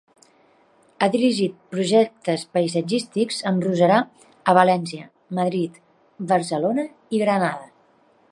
Ha 1.01 1.07
dirigit 1.15 1.57
projectes 1.73 2.45
paisatgístics 2.57 3.37
amb 3.51 3.67
roserar 3.67 3.99
a 4.53 4.57
València, 4.59 5.05
Madrid, 5.41 5.77
Barcelona 6.35 6.87
i 7.17 7.21
Granada. 7.25 7.65